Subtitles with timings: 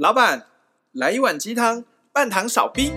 [0.00, 0.46] 老板，
[0.92, 2.90] 来一碗鸡汤，半糖少冰。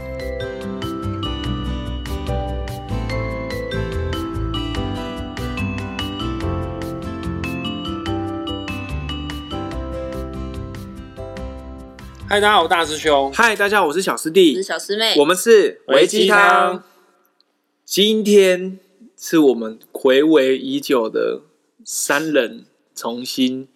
[12.29, 13.29] 嗨，大家好，我大师兄。
[13.33, 15.19] 嗨，大家好，我是小师弟，我是小师妹。
[15.19, 16.85] 我们是微鸡汤。
[17.83, 18.79] 今天
[19.17, 21.41] 是我们睽违已久的
[21.83, 22.65] 三人
[22.95, 23.67] 重新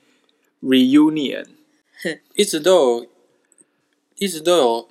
[0.64, 1.48] reunion，
[2.36, 3.17] 一直都有。
[4.18, 4.88] 一直都有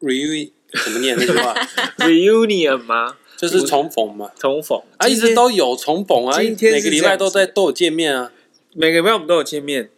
[0.00, 0.50] reunion
[0.84, 1.54] 怎么念那句话？
[1.98, 3.16] reunion 吗？
[3.36, 4.80] 就是重逢嘛，重逢。
[4.96, 8.32] 啊，一直都有重逢啊，今天每个礼拜都在都有见面啊，
[8.74, 9.90] 每个礼拜我们都有见面，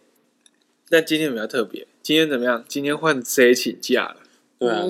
[0.89, 2.63] 但今天比较特别，今天怎么样？
[2.67, 4.17] 今天换谁请假了，
[4.59, 4.83] 对啊，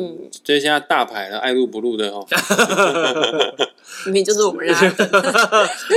[0.44, 2.26] 所以现在大牌了，爱录不录的哦，
[4.06, 4.76] 明明就是我们让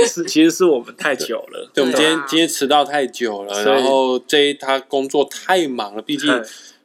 [0.07, 6.29] 是其实是我们太久了，对，我们今天今天迟到太久了，然后 J 他工作太忙了，毕竟。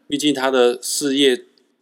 [0.08, 1.38] 毕竟他的事业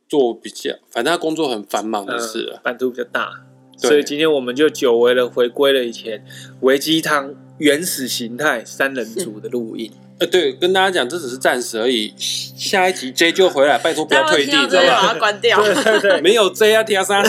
[0.09, 3.31] 做比较，反正他工作很繁忙的事，版、呃、图比较大，
[3.78, 6.25] 所以今天我们就久违了，回归了以前
[6.61, 9.92] 维鸡汤原始形态三人组的录音。
[10.19, 15.03] 呃，对，跟大家讲，这只是暂时而已，下一集 J 就回来，拜托不要退订，知道吧？
[15.03, 15.62] 把它关掉。
[15.62, 17.22] 对对对，没有 J 啊，，T 啊三，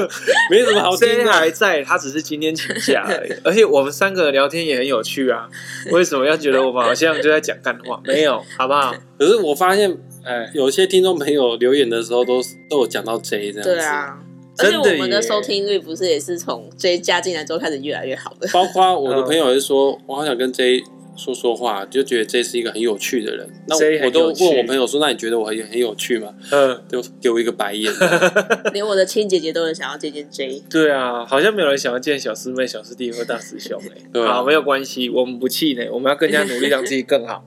[0.52, 1.24] 没什么好听的。
[1.24, 3.32] J 还在，他只是今天请假而已。
[3.42, 5.48] 而且我们三个聊天也很有趣啊，
[5.90, 7.98] 为什么要觉得我们好像就在讲干话？
[8.04, 8.94] 没有，好不好？
[9.18, 9.98] 可是我发现。
[10.24, 14.18] 哎，有些听众朋友留言的时候都都有讲到 J 这样子，对啊，
[14.58, 18.48] 而且我们的收听率不是也是从 J 加进来之后开始越来越好的。
[18.52, 20.82] 包括我的朋友也是说，我好想跟 J
[21.16, 23.48] 说说话，就觉得 J 是一个很有趣的人。
[23.68, 26.34] 那我都问我朋友说，那你觉得我很很有趣吗？
[26.50, 27.92] 嗯，就给我一个白眼。
[28.72, 30.62] 连我的亲姐姐都很想要见见 J。
[30.70, 34.02] 对啊，好像没有人想要见小师妹、小师弟或大师兄哎。
[34.12, 37.44] 对啊，没有关系，我们不气馁，我们要更加努力让自己更好。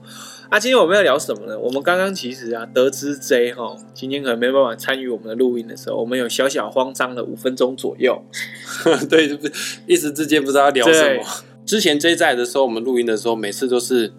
[0.50, 1.58] 啊，今天我们要聊什么呢？
[1.58, 8.22] 我们刚刚其实啊，得知 J 哈今天可能没办法参与我们的录音的时候，我们有小小慌张了五分钟左右。
[9.10, 9.38] 对，
[9.86, 11.22] 一时之间不知道要聊什么。
[11.66, 14.10] 之前 J 在的时候，我们录音的时候，每次都是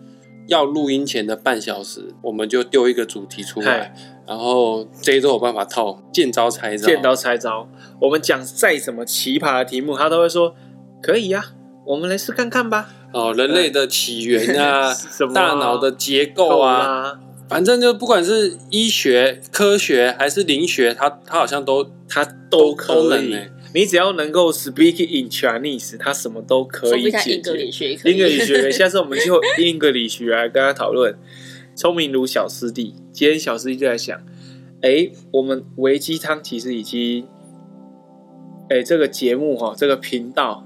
[0.45, 3.95] 要录音前的半小时，我们就丢一个主题出来，
[4.27, 6.85] 然后 J 都有办法套，见招拆招。
[6.85, 7.67] 见招拆招，
[7.99, 10.53] 我们讲再什么奇葩的题目，他都会说
[11.01, 11.57] 可以呀、啊，
[11.87, 12.87] 我们来试看看吧。
[13.11, 14.93] 哦，人类的起源啊，
[15.33, 23.35] 大脑的结构啊，反正就不管是医学、科学还是灵学，它它好像都它都可以。
[23.73, 27.95] 你只要能够 speak in Chinese，它什么都可以解决。
[28.03, 31.17] 英格理 学，下次我们就英格理学来跟他讨论。
[31.75, 34.19] 聪明如小师弟，今天小师弟就在想，
[34.81, 37.27] 哎，我们维鸡汤其实已经，
[38.69, 40.63] 哎，这个节目哈，这个频道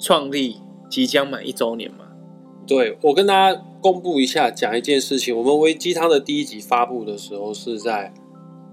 [0.00, 0.56] 创立。
[0.92, 2.04] 即将满一周年嘛？
[2.66, 5.34] 对，我跟大家公布一下，讲一件事情。
[5.34, 8.12] 我们微鸡汤的第一集发布的时候是在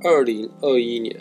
[0.03, 1.15] 二零二一年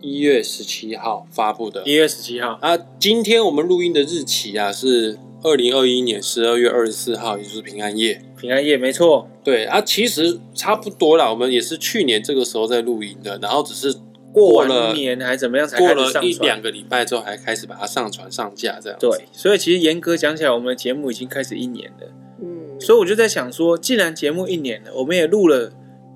[0.00, 1.82] 一月十七号发布的。
[1.84, 8.22] 一月十七号啊，今天我们录音的日期啊是二零二一年十二月二十四号，也就是平安夜。
[8.38, 11.28] 平安夜没错，对啊，其实差不多啦。
[11.28, 13.98] 我们也是去年这个时候在录音的，然后只是。
[14.32, 16.12] 过了年还怎么样才开始上传？
[16.12, 18.98] 过了一两个礼拜之后，还开始把它上传上架，这样。
[18.98, 22.08] 对，所以其实严格讲起来，我们的节目已经开始一年了。
[22.40, 25.70] 嗯，所以我就在想说，既然节目一年了，我们也录了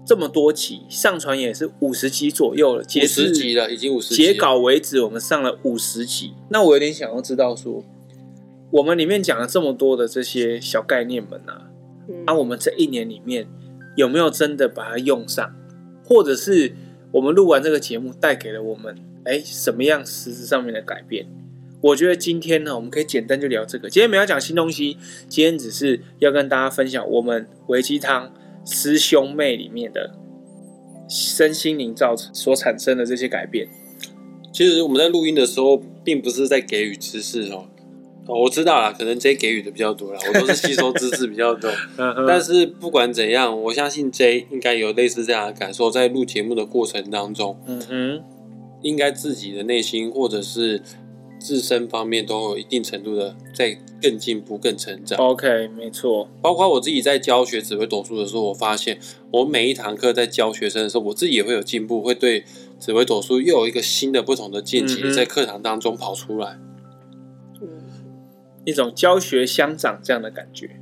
[0.06, 4.24] 这么多集，上传也是五十集左右了，五十集了，已经五十集。
[4.24, 6.32] 截稿为止，我们上了五十集。
[6.48, 7.84] 那我有点想要知道说，
[8.70, 11.68] 我们里面讲了这么多的这些小概念们啊，
[12.08, 13.46] 那、嗯啊、我们这一年里面
[13.94, 15.54] 有没有真的把它用上，
[16.02, 16.74] 或者是？
[17.16, 18.94] 我们录完这个节目，带给了我们
[19.24, 21.26] 哎什么样实质上面的改变？
[21.80, 23.88] 我觉得今天呢，我们可以简单就聊这个。
[23.88, 28.34] 今天没有讲新东西，今天只是要跟大家分享我们微鸡汤
[28.66, 30.14] 师兄妹里面的
[31.08, 33.66] 身心灵造成所产生的这些改变。
[34.52, 37.66] 其实我们在录音的时候，并不是在给予知识哦。
[38.26, 41.70] 哦，我知道了，可能 J 给予的比较多了，我都是吸收知识比较多。
[42.26, 48.22] 但是不管怎样，我相信 J 应该有类似这样的感受，在录节目的过程当中，嗯哼，
[48.82, 50.82] 应该自己的内心或者是
[51.38, 55.18] 自身方面都有一定程度的在更进步、更成长。
[55.18, 56.28] OK，没错。
[56.42, 58.98] 包括我自己在教学紫微斗数的时候，我发现
[59.30, 62.44] 我每一堂课在教学生的时候，我自己也会有进步，会对
[62.78, 66.58] 紫微斗数又有一个新的、不同的见解在课堂当中跑出来。
[68.66, 70.78] 一种教学相长这样的感觉，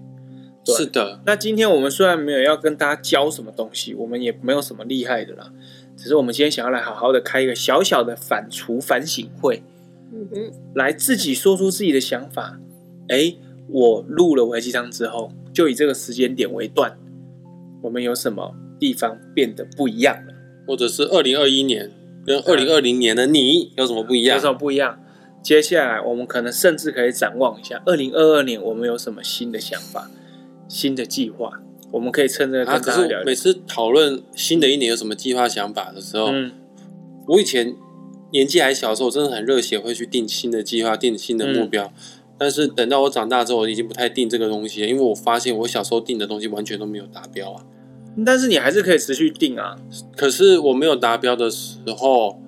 [0.64, 1.20] 是的。
[1.26, 5.52] 那今天我们虽然没有要跟大家教什么东西，我们也没有什么厉害的啦，
[5.96, 9.62] 只是我们今天想要来好好的开一个小小的反刍反省会，
[10.12, 12.58] 嗯哼，来自己说出自己的想法。
[13.08, 13.36] 哎，
[13.68, 16.98] 我录了维基章之后，就以这个时间点为段，
[17.82, 20.32] 我们有什么地方变得不一样了，
[20.66, 21.90] 或者是二零二一年
[22.24, 24.38] 跟二零二零年的你有什么不一样？
[24.38, 24.98] 有什么不一样？
[25.44, 30.10] 接下来我们可能甚至可以展望一下二零二二年，我们有什么新的想法、
[30.66, 31.60] 新的计划？
[31.92, 36.50] 我们可以趁这个跟大家聊每次讨论新的一年有什么计划、想法的时候，嗯，
[37.28, 37.76] 我以前
[38.32, 41.84] 年纪还小的时候，真的很热血，会去定新的计划、定新的目标。
[41.84, 41.92] 嗯
[42.36, 47.62] 但是等到我长大之后，我已经不太定这个东西了，因为我发现我小时候定的东西完全都没有达标啊。
[48.26, 49.76] 但是你还是可以持续定啊。
[50.16, 52.40] 可是我没有达标的时候，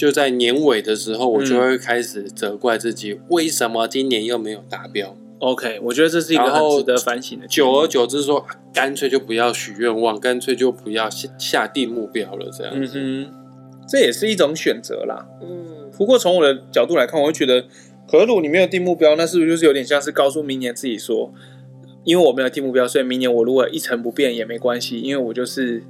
[0.00, 7.46] 就在年尾的时候，我就会开始责怪自己，嗯、为什么今年又没有达标？OK，我觉得这是一个很值得反省的。
[7.46, 12.98] 久而久之说，干脆就不要许愿望，干脆就不要下下定目标了，这样子。
[12.98, 13.34] 嗯哼，
[13.86, 15.26] 这也是一种选择啦。
[15.42, 17.66] 嗯，不过从我的角度来看，我会觉得。
[18.10, 21.30] 可是如果你没有定目标，那是不是就是有点像是告诉明年自己说，
[22.04, 25.84] 因为我没有定目标，所以明年我如果一成不变也没关系，因为我就是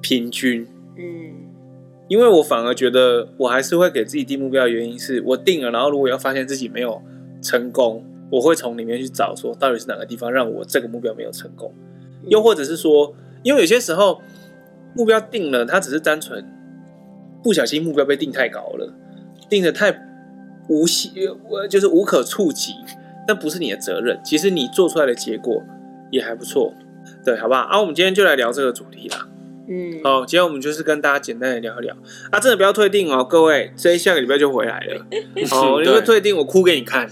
[0.00, 0.66] 平均。
[0.96, 1.41] 嗯，
[2.12, 7.00] 因为我反而觉得我还是会给自己定目标的原因是我定了，然后如果要发现自己没有
[7.40, 11.72] 成功，我会从里面去找说到底是哪个地方让我这个目标没有成功，
[12.26, 14.20] 又或者是说，因为有些时候
[14.94, 16.44] 目标定了，它只是单纯
[17.42, 18.92] 不小心目标被定太高了，
[19.48, 20.08] 定的太。
[20.68, 21.12] 无心，
[21.48, 22.72] 我就是无可触及，
[23.26, 24.20] 那不是你的责任。
[24.24, 25.60] 其实你做出来的结果
[26.12, 26.72] 也还不错，
[27.24, 27.62] 对，好不好？
[27.62, 29.28] 啊，我们今天就来聊这个主题啦。
[29.68, 31.96] 嗯，好，今天我们就是跟大家简单的聊一聊。
[32.30, 35.06] 啊，真的不要退订哦，各位，这一下个礼拜就回来了。
[35.52, 37.08] 哦，你们退订，我哭给你看。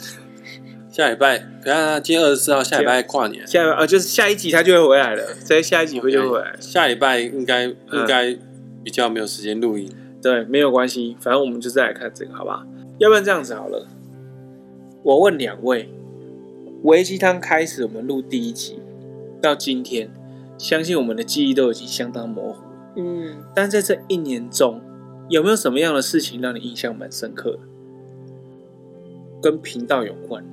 [0.91, 5.23] 下礼拜，看看今天二十四号，下礼拜跨年，下呃，就是下一集他就会回来了。
[5.45, 6.57] 这下一集会就会回来。
[6.59, 8.37] 下礼拜应该应该
[8.83, 9.89] 比较没有时间录音，
[10.21, 12.67] 对，没有关系，反正我们就再来看这个，好不好？
[12.99, 13.87] 要不然这样子好了，
[15.05, 15.89] 我问两位，
[16.83, 18.81] 维鸡汤开始我们录第一集
[19.41, 20.11] 到今天，
[20.61, 22.63] 相信我们的记忆都已经相当模糊。
[22.97, 24.79] 嗯，但在这一年中，
[25.31, 27.61] 有没有什么样的事情让你印象蛮深刻的？
[29.41, 30.45] 跟频道有关？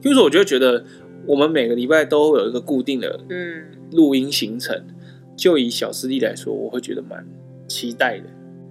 [0.00, 0.82] 就是我就觉得
[1.26, 4.86] 我们每个礼拜都会有一个固定的嗯录音行程，
[5.36, 7.22] 就以小师弟来说，我会觉得蛮
[7.68, 8.24] 期待的。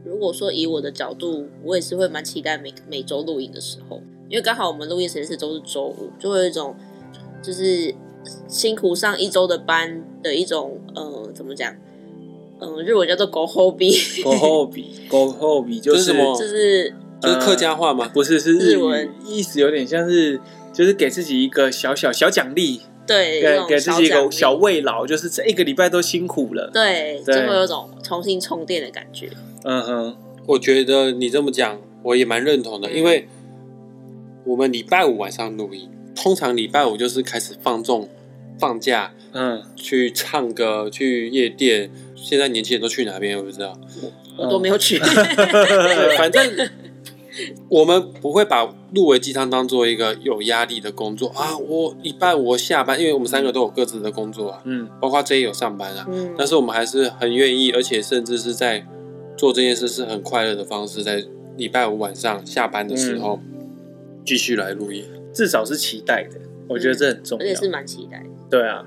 [0.03, 6.75] 如果说以我的角度，我也是会蛮期待每每周录音的时候，因为刚好我们录音时间是周是周五，就会有一种
[7.43, 7.93] 就是
[8.48, 11.72] 辛苦上一周的班的一种呃，怎么讲？
[12.58, 13.90] 嗯、呃，日文叫做ご褒美，
[14.22, 16.36] ご褒美，ご褒美就是什么？
[16.38, 18.10] 就是就是客家话吗？
[18.12, 20.40] 不是，是日文，意思有点像是
[20.72, 22.80] 就是给自己一个小小小奖励。
[23.06, 29.30] 对，给给自己一个小慰劳，就是这一个礼拜都辛苦了，对，对就会有种重新充电的感觉。
[29.62, 33.28] 嗯哼，我觉得你这么讲，我也蛮认同的，因为
[34.44, 38.09] 我们礼拜五晚上录音， 通常礼拜五就是开始放纵、
[38.59, 41.91] 放假，嗯，去唱歌、去夜店。
[42.15, 43.37] 现在年轻人都去哪边？
[43.37, 43.79] 我不知道，
[44.37, 44.99] 我都没有去，
[46.17, 46.69] 反正。
[47.69, 51.57] 我们不会把入围鸡汤当做一个有压力的工作啊！
[51.57, 58.85] 我礼拜五下班，因为我们三个都有各自的工作啊，嗯，包括 J 有上班啊，嗯，但是我们还是很愿意，而且甚至是在
[59.37, 61.23] 做这件事是很快乐的方式，在
[61.55, 63.39] 礼拜五晚上下班的时候
[64.25, 68.85] 继续来录音，至少是期待的，我觉得这很重要，而且是蛮期待，对啊。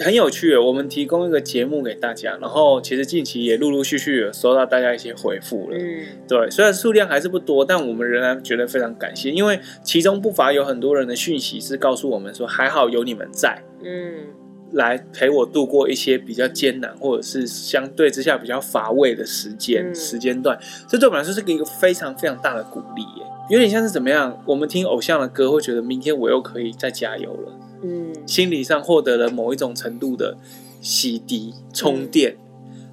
[0.00, 5.76] 很有趣，我们提供一个节目给大家，然后其实近期也陆陆续续有收到大家一些回复了。
[5.76, 14.26] 嗯，对，虽然数量还是不多，但我们仍然觉得非常感谢，因为其中不乏有很多人的讯息是告诉我们说，还好有你们在，嗯，
[14.70, 20.56] 来陪我度过一些比较艰难或者是相对之下比较乏味的时间、嗯、时间段，
[20.88, 24.42] 这对我们来说是一个非常非常大的鼓励耶，有点像是怎么样？
[24.46, 27.52] 我们听偶像的歌，会觉得明天我又可以再加油了。
[27.82, 30.36] 嗯，心理上获得了某一种程度的
[30.82, 32.36] 洗涤、充电。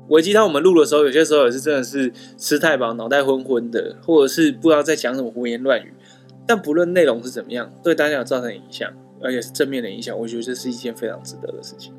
[0.07, 5.93] 微鸡汤我们录的时候，有些时候也是真的是吃太饱，脑袋昏昏的，或者是不知道在讲什么胡言乱语。
[6.47, 8.89] 但不论内容是怎么样，对大家有造成影响，
[9.21, 11.91] 而且是正面的影响，我觉得这是一件非常值得的事情。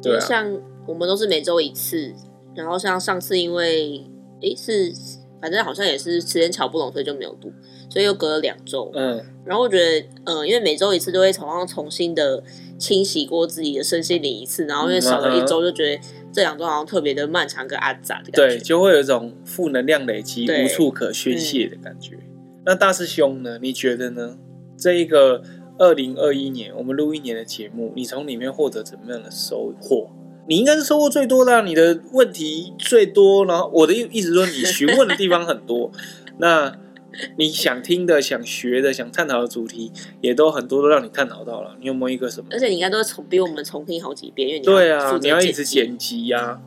[0.00, 0.56] 对啊，像
[0.86, 2.14] 我们都是每周一次，
[2.54, 4.04] 然后像上次因为
[4.40, 4.92] 诶是。
[5.40, 7.52] 反正好像也是时间乔不拢，所以就没有录，
[7.94, 8.90] 所以又隔了两周。
[8.92, 12.42] 嗯，然后我觉得，嗯、呃，因为每周一次都会重新重新的
[12.76, 18.56] 清洗过自己的身心灵一次，然后因为少了一周，就觉得这两周好像特别的漫长跟阿杂的感觉。
[18.56, 22.16] 对，就会有一种负能量累积无处可宣泄的感觉。
[22.16, 23.60] 嗯、那大师兄呢？
[23.62, 24.36] 你觉得呢？
[24.76, 25.40] 这一个
[25.78, 30.10] 二零二一年我们录一年的节目，你从里面获得怎么样的收获？
[30.48, 35.90] 你应该是收获最多的，你的问题最多，然后我的意意思说，你询问的地方很多。
[36.38, 36.76] 那
[37.38, 41.76] 你想听的、想学的、想探讨的主题，也都很多都让你探讨到了。
[41.80, 42.46] 你有没有一个什么？
[42.50, 46.60] 而且你应该都是重比我们重听好几遍，因为你对啊，你要一直剪辑呀、啊。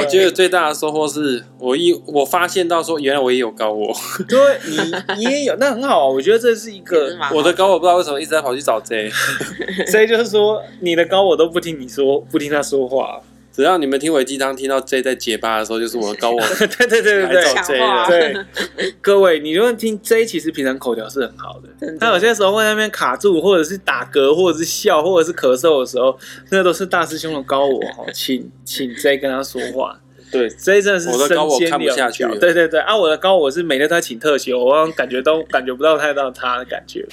[0.00, 3.94] 我觉得最大的收获是我一我发现到说，原来我也有高我。
[4.28, 4.76] 对，你
[5.18, 6.08] 你也有，那很好啊。
[6.08, 9.10] 我觉得这是一个我的高我，不知道为什么一直在跑去找 J。
[9.90, 13.20] 所以就是说，你的高我都不听你说，不听他说话。
[13.60, 16.40] 只要你们听维鸡汤听到 J 在结巴的时候，就是我的高我。
[16.40, 21.94] 对对对对对，对 各位，你如果听 J，其实平常口条是很好的。
[21.98, 26.18] 他有些时候会在那边卡住，或者是打嗝，或者是笑，或者是咳嗽的时候，
[26.50, 30.00] 那都是大师兄的高我哈， 请请 J 跟他说话。
[30.32, 32.24] 对，J 真的是我的高我看不下去。
[32.38, 37.06] 对对对，啊，我的高我是每天都在请特休，我感觉都感觉不到太到他的感觉。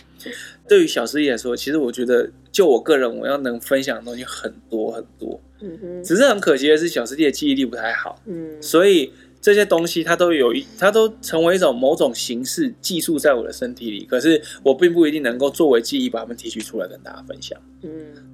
[0.67, 5.39] 对于小师弟来说，其实我觉得，就我个人，我要能分享的东西很多很多。
[5.61, 8.21] 嗯哼，只是很可惜的是，小师弟的记忆力不太好。
[8.25, 14.05] 嗯，所以这些东西它都有一，它都成为一种某种形式寄宿在我的身体里。
[14.05, 17.57] 可是我并不一定能够作为记忆把它们提取出来跟大家分享。
[17.83, 17.89] 嗯，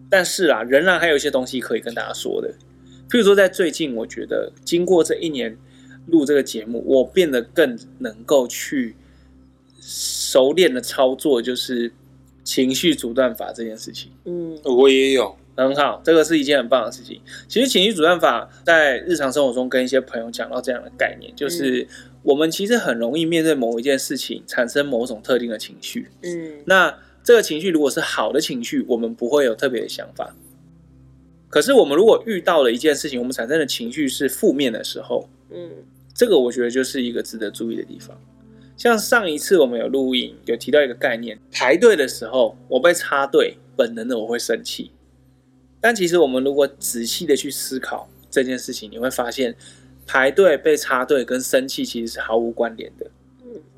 [0.10, 2.52] 但是啊，仍然还有一些东西可以跟大家说的。
[3.10, 5.56] 譬如说，在最近，我觉得经过这一年
[6.08, 8.96] 录这个节目，我变得更能够去
[9.80, 11.94] 熟练的操作，就是。
[12.44, 17.22] 情绪阻断法这件事情，嗯，我也有，很好，这个是一件很棒的事情。
[17.48, 21.88] 其实情绪阻断法在日常生活中跟一些朋友讲到这样的概念，就是
[22.22, 30.36] 我们其实很容易面对某一件事情产生某种特定的情绪，嗯，那这个情绪如果是好的情绪，我们不会有特别的想法。
[31.48, 35.70] 可是我们如果遇到了一件事情，我们产生的情绪是负面的时候，嗯，
[36.14, 38.20] 这个我觉得就是一个值得注意的地方。
[38.76, 44.92] 像上一次我们有录音，有提到一个概念，排队的时候我被插队，本能的我会生气。
[45.80, 49.56] 但其实我们如果仔细的去思考这件事情，你会发现
[50.08, 53.10] 排队被插队跟生气其实是毫无关联的。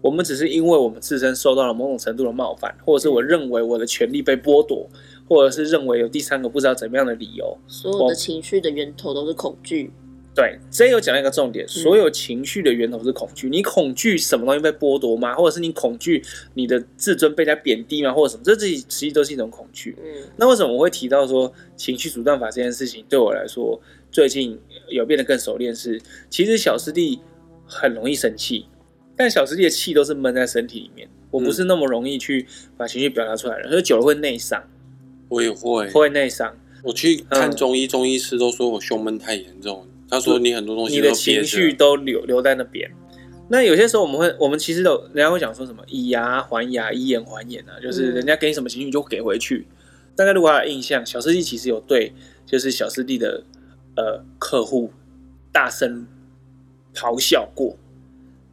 [0.01, 4.87] 我们只是因为我们自身受到了某种程度的冒犯，或者是我认为我的权利被剥夺，
[5.27, 7.57] 或者是认为有第三个不知道怎么样的理由。
[7.67, 9.91] 所有的情绪的源头都是恐惧。
[10.36, 13.48] 对，这有讲到一个重点，所有情绪的源头是恐惧。
[13.48, 15.34] 嗯、你恐惧什么东西被剥夺吗？
[15.34, 16.22] 或者是你恐惧
[16.56, 18.12] 你的自尊被人家贬低吗？
[18.12, 18.44] 或者什么？
[18.44, 19.96] 这这其实都是一种恐惧。
[20.04, 23.80] 嗯，那为什么我会提到说情绪阻断法这件事情对我来说
[24.12, 25.74] 最近有变得更熟练？
[25.74, 27.22] 是其实小师弟
[27.65, 28.65] 很容易生气，
[29.15, 34.62] 但小师弟的气都是闷在身体里面，我不是那么容易去把情绪表达出来的，所以久了会内伤。
[35.30, 36.54] 我也会会内伤。
[36.84, 39.88] 我去看中医，嗯、中医师都说我胸闷太严重。
[40.09, 42.89] 他说：“你很多东西，你的情绪都留留在那边。
[43.50, 49.67] 那有些时候，我们会，我们其实有人家会讲说什么以牙还牙，以眼还眼啊，就是人家给你什么情绪，就给回去。
[50.15, 52.13] 大概如果还有印象，小师弟其实有对，
[52.45, 53.43] 就是小师弟的
[53.95, 54.91] 呃客户
[55.51, 56.07] 大声
[56.93, 57.75] 咆哮过。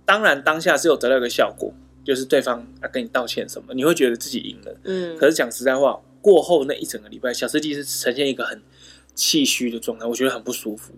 [0.04, 1.72] 当然，当下是有得到一个效果，
[2.04, 4.76] 就是对方啊跟你道歉什么，你会觉得自己赢了。
[4.84, 5.16] 嗯。
[5.16, 8.60] 可是讲实在话，过后那一整个礼拜，小师弟是呈现一个很
[9.14, 10.94] 气虚的状态，我觉得很不舒服。”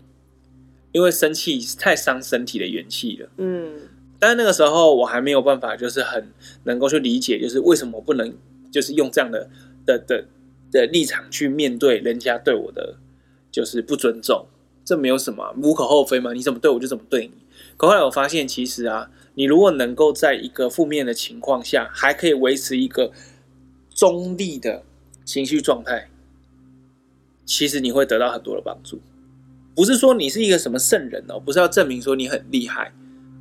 [0.95, 3.81] 因为生气太伤身体的元气了，嗯，
[4.21, 6.29] 但是那个时候我还没有办法，就是很
[6.63, 8.33] 能够去理解，就是为什么不能，
[8.71, 9.51] 就是用这样的
[9.85, 10.25] 的的
[10.71, 12.95] 的立场去面对人家对我的
[13.51, 14.47] 就是不尊重，
[14.85, 17.33] 这没有什么无可厚非嘛，你怎么对我就怎么对你。
[17.77, 23.11] 可后来我发现，其实啊，你如果能够在一个负面的情况下，还可以维持一个
[23.93, 24.85] 中立的
[25.25, 26.09] 情绪状态，
[27.45, 29.01] 其实你会得到很多的帮助。
[29.75, 32.93] 不是说你是一个什么圣人哦，不是要证明说你很厉害，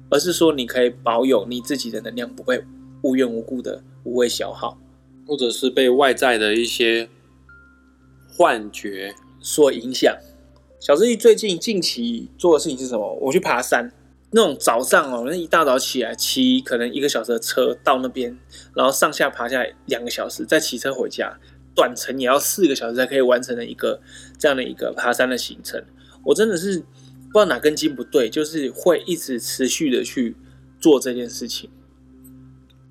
[0.09, 2.63] 而是说你可以保有你自己的能量，不会
[3.03, 4.77] 无缘无故的无谓消耗，
[5.27, 7.07] 或者是被外在的一些
[8.27, 10.15] 幻觉所影响。
[10.79, 13.13] 小志毅最近近期做的事情是什么？
[13.21, 13.91] 我去爬山，
[14.31, 18.35] 那种早上哦，那一大早起来骑可能一个小时的车到那边，
[18.73, 21.37] 然后上下爬下来两个小时，再骑车回家，
[21.75, 24.01] 短程也要四个小时才可以完成的一个
[24.37, 25.81] 这样的一个爬山的行程。
[26.25, 30.35] 我真的是不知道哪根筋不对，就是会一直持续的去
[30.79, 31.69] 做这件事情。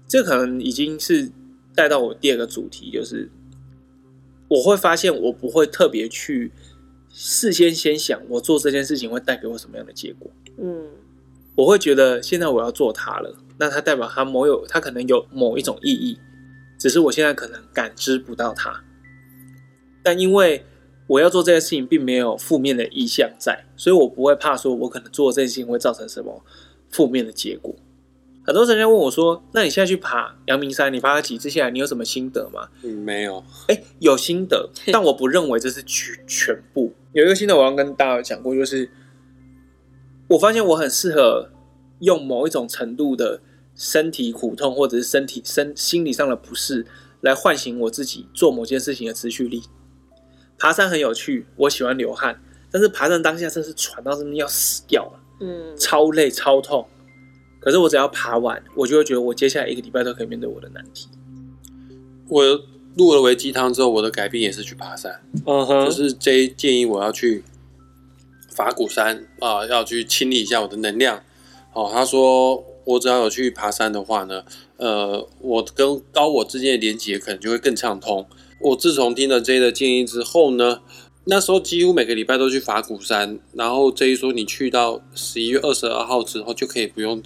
[0.07, 1.31] 这可能已经是
[1.75, 3.31] 带到我第二个主题，就是
[4.49, 6.53] 我会发现我不会特别去
[7.09, 10.31] 事先先想我做这件事情会带给我什么样的结果。
[10.59, 10.91] 嗯，
[11.55, 16.19] 我会觉得现在我要做它了，那它代表它某有它可能有某一种意义，
[16.79, 18.85] 只是我现在可能感知不到它。
[20.03, 20.67] 但因为
[21.07, 26.43] 我要做这件事情，并没有负面的意向在，所以我不会怕说，我可能做这件事情会造成什么
[26.91, 27.75] 负面的结果。
[28.45, 33.45] 很多人家问我说：“那你现在去爬阳明山，你爬了几次下来，你有什么心得吗？”嗯，没有。
[33.69, 36.93] 哎，有心得，但我不认为这是全全部。
[37.13, 38.91] 有一个心得，我要跟大家讲过，就是
[40.27, 41.51] 我发现我很适合
[42.01, 43.41] 用某一种程度的
[43.77, 46.85] 身体苦痛或者是身体身心理上的不适，
[47.21, 49.63] 来唤醒我自己做某件事情的持续力。
[50.63, 52.41] 爬山很有趣，我喜欢流汗，
[52.71, 56.87] 但是爬山当下真是喘到真的要死掉了，嗯，超累超痛。
[57.59, 61.09] 可是我只要爬完，我就会觉得我接下来一个礼拜都可以面对我的难题。
[62.29, 62.45] 我
[62.95, 67.43] 录了微鸡汤之后，我的改变也是去爬山，嗯哼，就是 J 建议我要去
[68.49, 71.25] 法鼓山啊，要去清理一下我的能量。
[71.73, 74.45] 哦，他说我只要有去爬山的话呢，
[74.77, 78.25] 呃，我跟高我之间的连接可能就会更畅通。
[78.63, 80.81] 我自从听了 J 的建议之后呢，
[81.25, 87.23] 那时候几乎每个礼拜都去法鼓山，然后 J 说你去到十一月二十二号之后就可以不用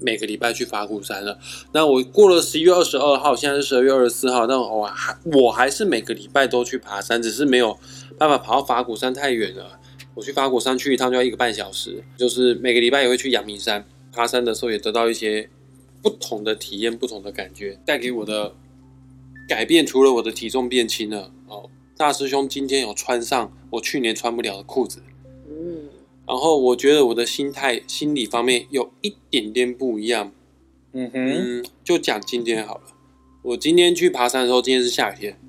[0.00, 1.38] 每个礼拜去法鼓山了。
[1.72, 7.78] 那我过了十一月二十二号，现在是十二月二十四号，那我还我还是每个礼拜都去爬山，只是没有
[8.16, 9.78] 办法爬到法鼓山太远了。
[10.14, 15.48] 我去法鼓山去一趟就要一个半小时，就是每个礼拜也会去阳明山爬山的时候，也得到一些
[16.00, 18.52] 不同的体验、不同的感觉，带给我的
[19.48, 19.86] 改变。
[19.86, 25.02] 除了我的体重变轻了，哦，大师兄今天有穿上我去年穿不了的裤子，
[25.48, 25.88] 嗯，
[26.26, 30.32] 然后我觉得我的心态、心理方面有一点点不一样，
[30.92, 32.82] 嗯哼，嗯，就讲今天好了。
[33.42, 35.40] 我今天去爬山的时候，今天是下雨天，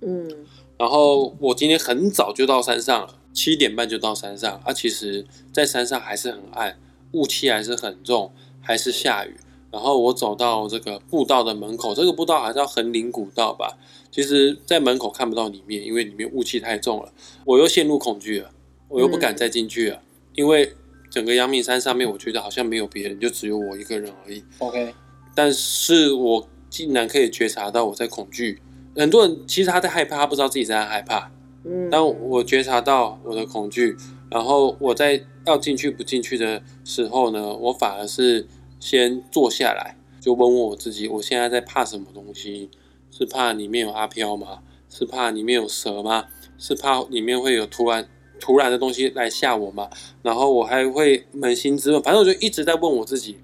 [0.00, 0.46] 嗯，
[0.78, 3.18] 然后我今天很早就到山上了。
[3.34, 6.78] 七点半就到山上，啊，其实，在山上还是很暗，
[7.12, 8.30] 雾气还是很重，
[8.60, 9.34] 还是下雨。
[9.72, 13.78] 然后我走到这个步道的门口，这个步道还是叫横林古道吧。
[14.10, 17.10] 其实，在门口看不到里面，因为里面雾气太重了。
[17.46, 18.50] 我又陷入恐惧了，
[18.88, 20.74] 我又不敢再进去了，嗯、因为
[21.10, 24.44] 整个阳明山上面，我觉得好像没有别人，就只有我一个人而已。
[24.58, 24.94] OK，
[25.34, 28.60] 但是我竟然可以觉察到我在恐惧。
[28.94, 31.32] 很多人其实他在害怕，他不知道自己在害怕。
[31.64, 33.96] 嗯，但我觉察到我的恐惧，
[34.28, 38.46] 然后我在要进去不进去的时候呢，我反而是
[38.82, 42.68] 先坐下来，就问问我自己：我现在在怕什么东西？
[43.12, 44.58] 是怕里面有阿飘吗？
[44.88, 46.26] 是怕里面有蛇吗？
[46.58, 48.08] 是怕里面会有突然
[48.40, 49.88] 突然的东西来吓我吗？
[50.22, 53.36] 然后我还会扪心自问，反正我就一直在问我自己：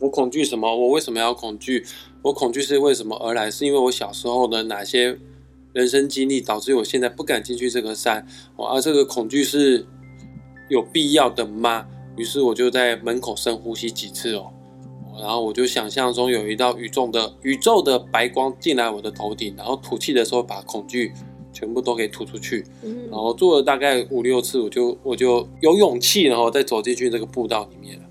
[0.00, 0.76] 我恐惧什么？
[0.76, 1.86] 我为什么要恐惧？
[2.20, 3.50] 我恐惧是为什么而来？
[3.50, 5.18] 是因为我小时候的哪些？
[5.72, 8.26] 人生经历导致我现在不敢进去这个山，
[8.58, 9.86] 而这个恐惧是
[10.68, 11.86] 有必要的吗？
[12.22, 14.52] 于是我就在门口深呼吸几次哦，
[15.18, 21.12] 然后我就想象中有一道宇宙的宇宙的白光进来我的头顶，然后吐气的时候把恐惧
[21.52, 22.64] 全部都给吐出去，
[23.10, 28.04] 然后做了大概五六次，我就我就有勇气，然后再走进去这个步道里面了。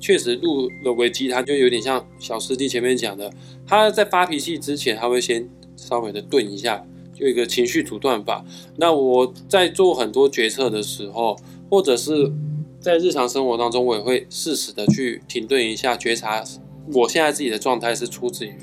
[0.00, 3.30] 确实，入了危机，他就有点像小师弟前面讲的，
[3.66, 5.46] 他在发脾气之前，他会先
[5.76, 6.82] 稍微的顿一下。
[7.12, 8.42] 就一个情绪阻断法。
[8.76, 11.36] 那我在做很多决策的时候，
[11.68, 12.32] 或者是
[12.80, 16.42] 在日常生活当中，我也会适时的去停顿一下，觉察
[16.94, 18.56] 我现在自己的状态是出自于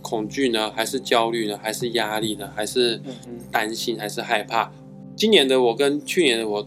[0.00, 3.02] 恐惧呢，还是焦虑呢，还是压力呢，还是
[3.50, 4.70] 担心，还是害怕？
[5.16, 6.66] 今年的我跟去年的我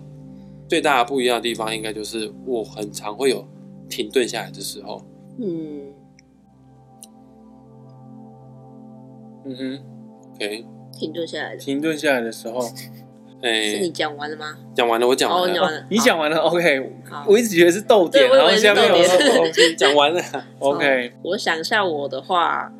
[0.68, 3.48] 最大的不一样的地方，应该就是我很常会有
[3.90, 5.02] 停顿下来的时候。
[5.40, 5.94] 嗯，
[9.46, 9.80] 嗯哼
[10.36, 10.66] ，OK。
[10.92, 12.62] 停顿下来的，停顿下来的时候，
[13.44, 14.58] 哎，是你讲完了吗？
[14.74, 15.62] 讲完了，我讲完了。
[15.62, 16.92] 哦、你讲完了，OK。
[17.28, 18.96] 我一直觉得是逗点，然后下面有
[19.78, 20.22] 讲完了
[20.60, 21.12] ，OK。
[21.22, 22.72] 我想一下我的话，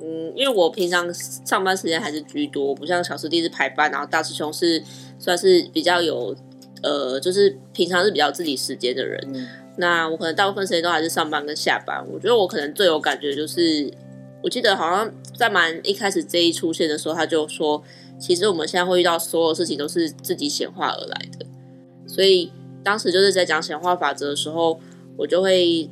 [0.00, 4.82] 嗯，因为我平常上班时间还是居多，不像小师弟是排班，然后大师兄是
[5.16, 6.34] 算是比较有，
[6.82, 9.20] 呃，就是平常是比较自己时间的人。
[9.32, 12.04] 嗯、那我可能大部分时间都还是上班跟下班。
[12.12, 13.88] 我觉得我可能最有感觉就是。
[14.40, 17.82] 我记得好像在蛮一开始这一出现的时候，他就说，
[18.18, 21.46] 其实我们现在会遇到所有事情都是自己显化而来的。
[22.06, 22.52] 所以
[22.82, 24.80] 当时就是在讲显化法则的时候，
[25.16, 25.88] 我就会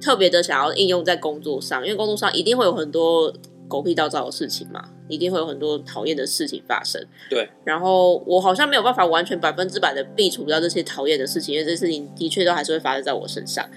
[0.00, 3.32] 特别的想要应用在工作上，因为工作上一定会有很多
[3.68, 7.00] 狗屁倒灶的事情嘛，一定会有很多讨厌的事情发生。
[7.30, 7.48] 对。
[7.64, 13.68] 然后我好像没有办法完全百分之百的避除掉这些讨厌的事情，因为这些事情的确都还是会发生在我身上。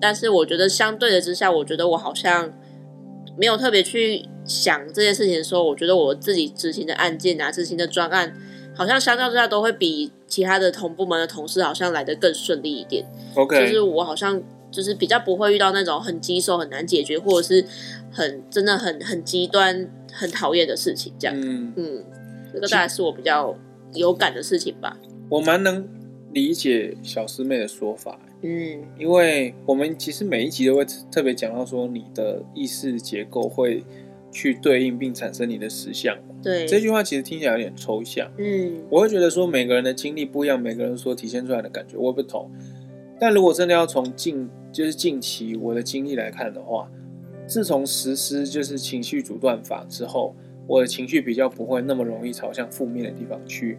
[0.00, 2.52] 但是我觉得相对的之下，我觉得我好像。
[3.36, 8.32] 没有特别去想这件事情的时候，我觉得我自己执行的案件啊，执行的专案，
[8.74, 13.06] 好像相较之下都会比其他的同部门的同事好像来得更顺利一点。
[13.34, 17.64] OK，就是我好像就是比较不会遇到那种很棘手、很难解决，或者是
[18.10, 21.12] 很真的很很极端、很讨厌的事情。
[21.18, 22.04] 这样，嗯嗯，
[22.52, 23.56] 这个大概是我比较
[23.94, 24.96] 有感的事情吧。
[25.28, 25.88] 我蛮能
[26.32, 28.18] 理解小师妹的说法。
[28.42, 33.82] 嗯，因为我们其实每一集都会特别讲到说，你的意识结构会
[34.30, 36.16] 去对应并产生你的实相。
[36.42, 38.28] 对，这句话其实听起来有点抽象。
[38.38, 42.50] 嗯，我会觉得说每个人的经历不一样，每个人所体现出来的感觉会不同。
[43.20, 46.90] 但如果真的要从近就是近期我的经历来看的话，
[47.46, 50.34] 自从实施就是情绪阻断法之后，
[50.66, 53.78] 我的情绪比较不会那么容易朝向负面的地方去，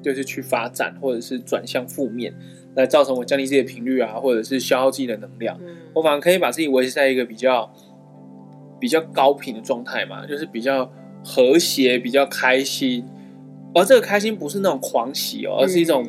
[0.00, 2.32] 就是去发展或者是转向负面，
[2.74, 5.58] 来造成我降低自己的频率啊，或者是消耗自己的能量。
[5.60, 7.72] 嗯、我反而可以把自己维持在一个比较
[8.78, 10.90] 比较高频的状态嘛，就是比较
[11.24, 13.04] 和谐、比较开心。
[13.74, 16.04] 而这个开心不是那种狂喜哦，而是一种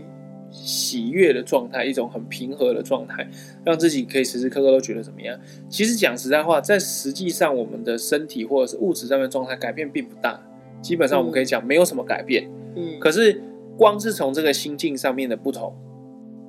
[0.49, 3.27] 喜悦的状态，一种很平和的状态，
[3.63, 5.39] 让自己可以时时刻刻都觉得怎么样。
[5.69, 10.41] 其实讲实在话，在实际上我们的身体或者是物质上面状态改变并不大，
[10.81, 12.49] 基本上我们可以讲没有什么改变。
[12.75, 13.41] 嗯，可是
[13.77, 15.75] 光是从这个心境上面的不同，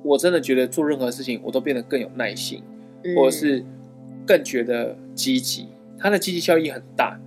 [0.03, 2.61] 我真的觉得做任何事情我都变得更有耐心，
[3.15, 3.63] 或者是
[4.25, 7.19] 更觉得积极，它的积极效益很大。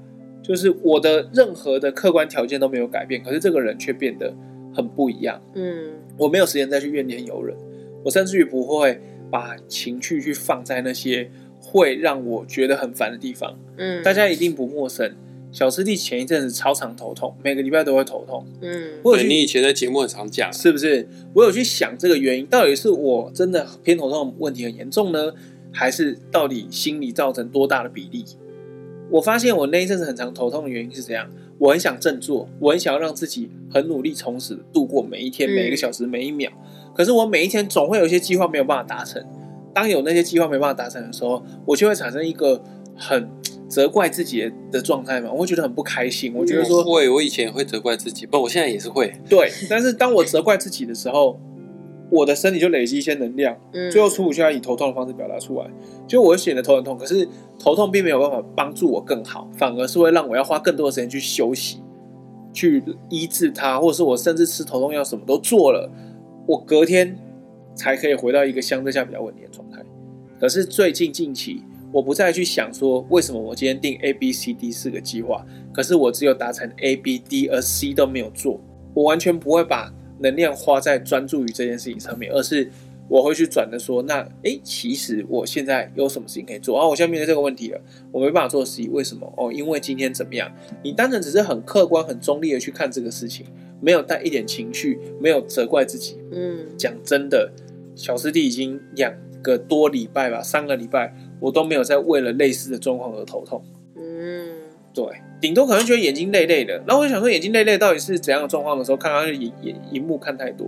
[0.42, 4.32] 就是我的任何的客观条件都没有改变，可是这个人却变得
[4.72, 5.42] 很不一样。
[5.54, 7.56] 嗯，我没有时间再去怨天尤人，
[8.04, 11.28] 我甚至于不会把情绪去放在那些
[11.60, 13.58] 会让我觉得很烦的地方。
[13.76, 15.12] 嗯，大家一定不陌生，
[15.56, 18.44] 小师弟前一阵子超常头痛，每个礼拜都会头痛。
[18.60, 21.08] 嗯，对，你以前在节目很常讲，是不是？
[21.32, 25.32] 我有去想这个原因，到底是我真的偏头痛问题很严重呢，
[25.72, 28.22] 还是到底心理造成多大的比例？
[29.10, 36.52] 我发现我那一阵子很常头痛的原因是这样，我很想振作，我很想要让自己很努力，从此度过每一天、每一个小时、每一秒。
[36.94, 39.24] 可是我每一天总会有一些计划没有办法达成。
[39.72, 42.62] 当有那些计划没办法达成的时候，我就会产生一个
[42.94, 43.26] 很
[43.68, 46.32] 责怪自己的状态嘛，我会觉得很不开心。
[46.34, 49.12] 我觉得说，会，我以前也会责怪自己，不，我现在也是会。
[49.28, 51.40] 对， 但是当我责怪自己的时候。
[52.08, 53.58] 我的身体就累积一些能量，
[53.90, 55.68] 最后出不去要以头痛的方式表达出来。
[56.06, 61.82] 就我显得头很痛，可是头痛并没有办法帮助我更好，反而是会让我要花更多的时间去休息，
[62.52, 65.90] 去医治它，或者是我甚至吃头痛药什么都做了，
[66.46, 67.18] 我隔天
[67.74, 69.82] 才可以回到一个相对下比较稳定的状态。
[70.38, 71.64] 可是最近近期，
[71.96, 78.60] 我不再去想说为什么我今天定 A B C D 四个计划，可是我只有达成 A B D，而 C 都没有做，
[78.92, 79.90] 我完全不会把。
[80.18, 82.70] 能量花在专注于这件事情上面，而是
[83.06, 86.88] 我会去转的说，那诶，其实我现在有什么事情可以做啊？
[86.88, 87.80] 我现在面对这个问题了，
[88.10, 89.30] 我没办法做 C，为什么？
[89.36, 90.50] 哦，因为今天怎么样？
[90.82, 93.44] 你单纯只是很客观、很中立的去看这个事情，
[93.78, 96.16] 没有带一点情绪，没有责怪自己。
[96.32, 97.52] 嗯，讲真的，
[97.94, 103.62] 小师弟已经两个多礼拜吧，三个礼拜，我都没有在为了类似的状况而头痛。
[103.96, 104.48] 嗯，
[104.94, 105.04] 对。
[105.38, 110.66] 顶多可能觉得眼睛累累的，然后我就想说眼睛累累到底是怎样的状况的时候，看到眼眼荧幕看太多，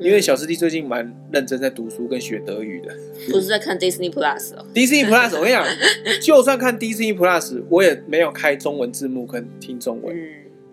[0.00, 2.92] 因为小师弟最近蛮认真在读书跟学德语的，
[3.30, 4.66] 不是在看 Disney Plus 哦。
[4.74, 5.64] Disney Plus，我跟你讲，
[6.20, 10.28] 就算看 Disney Plus，我也没有开中文字幕跟听中文，嗯，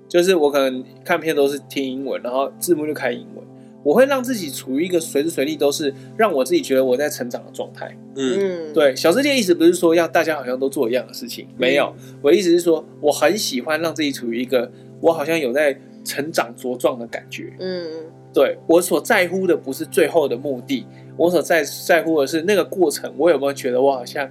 [0.09, 3.45] 就是我可能看片都是听英文，然后字幕就开英文。
[3.85, 7.95] 我会让自己处于一个随时随地都是让我自己觉得我在成长的状态。
[8.15, 11.93] 嗯，对，小世界意思不是说要大家好像都做一样的事情，没有。
[12.23, 17.53] 我的意思是说，我很喜欢让自己处于一个我好像有在成长茁壮的感觉。
[17.59, 23.13] 嗯，对，我所在乎的不是最后的目的，我所在在乎的是那个过程。
[23.15, 24.27] 我有没有觉得我好像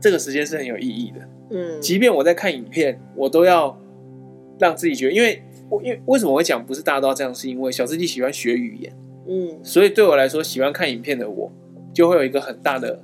[0.00, 1.28] 这个时间是很有意义的？
[1.50, 3.78] 嗯，即便我在看影片，我都要
[4.58, 5.42] 让自己觉得，因为。
[5.82, 7.34] 因为为什么我会讲不是大家都要这样？
[7.34, 8.94] 是因为小司机喜欢学语言，
[9.26, 11.50] 嗯，所以对我来说，喜欢看影片的我，
[11.94, 13.02] 就会有一个很大的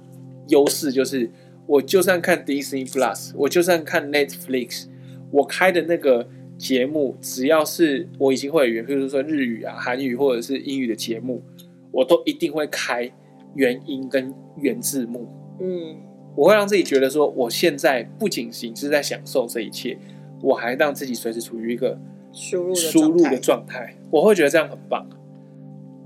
[0.49, 1.31] 优势，就是
[1.67, 4.87] 我就算看 Disney Plus，我就算看 Netflix，
[5.31, 11.43] 我开的那个节目，只要是我已经会语言，比如说日语啊、韩语或者是英语的节目，
[11.91, 13.11] 我都一定会开
[13.55, 15.27] 原音跟原字幕，
[15.61, 15.97] 嗯，
[16.37, 19.97] 我会让自己觉得说，我现在不仅仅是在享受这一切，
[20.43, 21.99] 我还让自己随时处于一个。
[22.33, 25.09] 输入输入的状态，我会觉得这样很棒。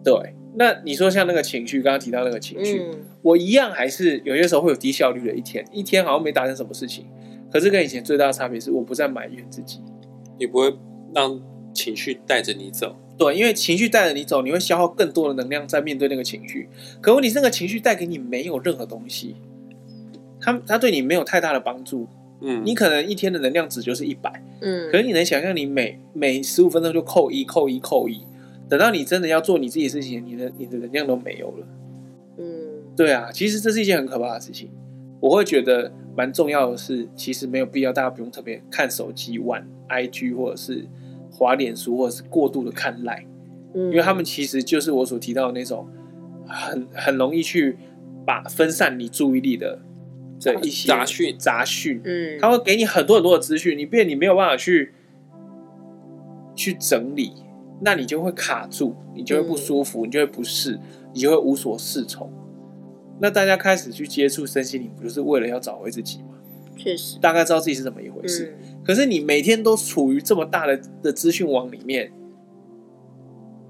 [0.04, 7.06] 对，那你说像那个情绪，刚刚提到那个情绪，嗯，我一样还是有些时候会有低效率的一天，一天好像没达成什么事情。
[7.52, 9.80] 可是跟以前最大的差别是，我不再埋怨自己，
[10.38, 10.74] 你不会
[11.14, 11.40] 让
[11.74, 12.96] 情绪带着你走。
[13.18, 16.68] 对，因为情绪带着你走，你会消耗更多的能量在面对那个情绪。
[17.00, 19.36] 可问题是，那个情绪带给你没有任何东西，
[20.40, 22.08] 他他对你没有太大的帮助。
[22.44, 28.20] 嗯，你可能一天的能量值就是一百，嗯，可是你能想象，你每每十五分钟就扣一、扣一、扣一，
[28.68, 31.66] 等到你真的要做你自己的事情，你的你的能量都没有了。
[32.38, 32.44] 嗯，
[32.96, 34.70] 对啊，其实这是一件很可怕的事情。
[35.20, 40.84] 我会觉得蛮重要的是，其实没有必要，大家不用特别看手机、玩 IG 或者是
[41.30, 43.26] 滑脸书，或者是过度的看 LINE，
[43.74, 45.86] 嗯，因为他们其实就是我所提到的那种
[46.44, 47.76] 很很容易去
[48.26, 49.78] 把分散你注意力的。
[50.42, 54.92] 的一些杂讯，杂讯，嗯，他会给你很多很多的资讯，你变你没有办法去
[56.54, 57.32] 去整理，
[57.80, 60.78] 那你就会卡住，你就会不舒服，嗯、你就会不适，
[61.12, 62.30] 你就会无所适从。
[63.20, 66.30] 那大家开始去接触身心灵，不就是为了要找回自己吗？
[66.76, 68.56] 确实，大概知道自己是怎么一回事。
[68.60, 72.10] 嗯、可是你每天都处于这么大的的资讯网里面，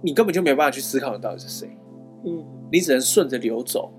[0.01, 1.77] 你根本就没有办法去思考你到底是谁。
[2.25, 3.93] 嗯，你只能顺着流走。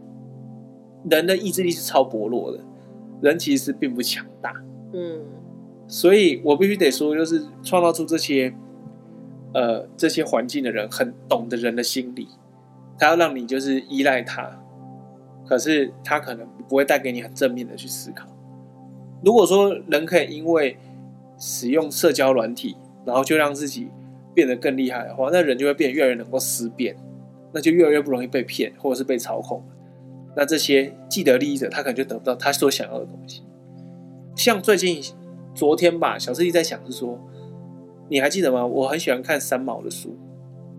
[1.10, 2.60] 人的意志力是超薄弱的，
[3.22, 4.54] 人其实并不强大。
[4.94, 5.22] 嗯，
[5.88, 8.54] 所以我必须得说，就是创造出这些，
[9.54, 12.28] 呃，这些环境的人，很懂得人的心理，
[12.98, 14.64] 他要让你就是依赖他，
[15.46, 18.28] 可是他可能不会带给你很正面的去思考。
[19.24, 20.78] 如果说人可以因为
[21.38, 23.90] 使用社交软体，然后就让自己
[24.34, 26.96] 变得更厉害的话，那人就会变得越来越能够思辨，
[27.52, 29.64] 那就越来越不容易被骗或者是被操控。
[30.36, 33.44] 那这些既得利益者，他可能就得不到他所想要的东西。
[34.36, 35.02] 像最近
[35.54, 37.20] 昨天吧，小师弟在想是说，
[38.10, 38.66] 你还记得吗？
[38.66, 40.18] 我很喜欢看三毛的书。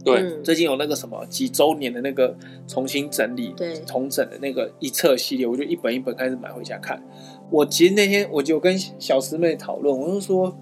[0.04, 2.36] 对，嗯、最近有那个什么几周年的那个
[2.66, 7.02] 重新整理、对重整的那个一册系列，我就一本一本开始买回家看。
[7.50, 10.54] 我其实那天我就跟小师妹讨论，我就说，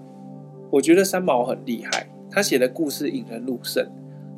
[0.71, 3.85] 我觉得三毛很厉害，他写的故事引人入胜，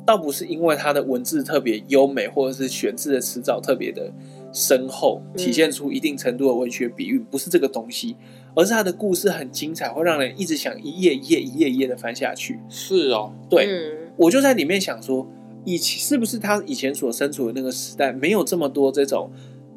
[0.04, 4.12] 倒不是因为他的文字特别优美，或者是选字的词藻特别的
[4.56, 8.16] 深厚，体现出一定程度的文学比喻，不是这个东西，
[8.54, 12.58] 而是他的故事很精彩，会让人一直想一页一页一页一页的翻下去。
[12.70, 13.66] 是哦，对。
[13.66, 15.30] 嗯我就在里面想说，
[15.66, 19.30] 以前是不是他以前所身处的那个时代没有这么多这种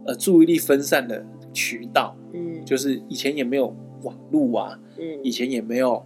[0.05, 2.15] 呃注意力分散的渠道？
[2.33, 6.01] 嗯，就是以前也没有网络啊，嗯，以前也没有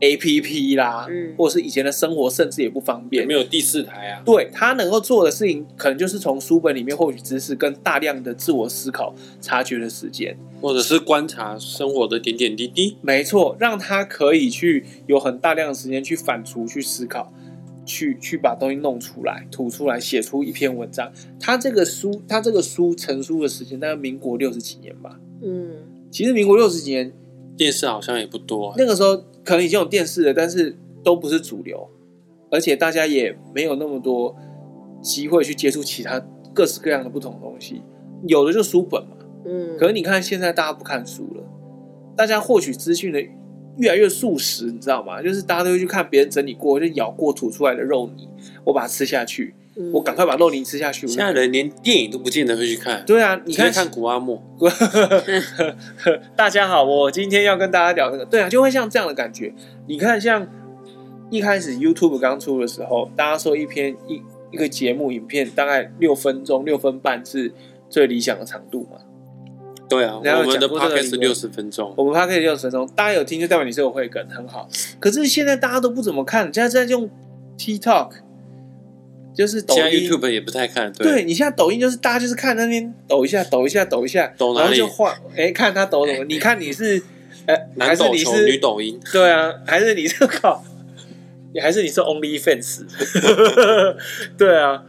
[0.00, 4.22] APP 啦，嗯，或者是以前的生活甚至也不方便，没有第四台啊。
[4.24, 12.96] 对，他能够做的事情，可能就是从书本里面获取知识，跟大量的自我思考、察觉的时间，或者是观察生活的点点滴滴。
[13.00, 17.32] 没错，让他可以去有很大量的时间去反刍、去思考。
[17.90, 21.10] 去去把东西弄出来，吐出来，写出一篇文章。
[21.40, 25.18] 他这个书，他这个书成书的时间大概民国六十几年吧。
[25.42, 25.70] 嗯，
[26.10, 27.10] 其实民国六十几年，
[27.56, 28.74] 电视好像也不多啊。
[28.76, 31.88] 那个时候可能已经有电视了，但是都不是主流，
[32.50, 34.36] 而且大家也没有那么多
[35.00, 37.82] 机会去接触其他各式各样的不同的东西。
[38.26, 39.16] 有的就书本嘛。
[39.46, 39.78] 嗯。
[39.78, 41.42] 可是你看现在大家不看书了，
[42.14, 43.24] 大家获取资讯的。
[43.78, 45.22] 越来越速食，你知道吗？
[45.22, 48.28] 就是大家都会去看别人整理过、就咬过吐出来的肉泥，
[48.64, 51.06] 我把它吃下去，嗯、我赶快把肉泥吃下去。
[51.06, 53.04] 现在人连电影都不见得会去看。
[53.06, 54.42] 对啊，你看看古阿莫。
[56.34, 58.24] 大家好，我今天要跟大家聊这个。
[58.24, 59.54] 对啊，就会像这样的感觉。
[59.86, 60.46] 你看，像
[61.30, 67.52] 一开始 YouTube 刚出的时候，大家说一篇一一个节目影片大概六分钟、六分半是
[67.88, 68.98] 最理想的长度嘛。
[69.88, 74.68] 对啊，我们的 podcast 是六十分钟，我们 podcast 六十分钟，大家有听就代表你是有慧根，很好。
[74.98, 77.08] 可是现在大家都不怎么看，现在在用
[77.56, 78.10] TikTok，
[79.38, 80.92] 就是抖音现在 YouTube 也不太看。
[80.92, 84.62] 对，对你现在抖音就是大家就是看那边抖一下，抖一下，抖一下，抖哪？
[84.62, 86.24] 然后就换，哎，看他抖什么？
[86.28, 87.00] 你看你是，
[87.46, 88.98] 呃，男抖球，女抖音？
[89.12, 90.64] 对啊，还是你是靠，
[91.62, 92.82] 还是你是 OnlyFans？
[94.36, 94.82] 对啊。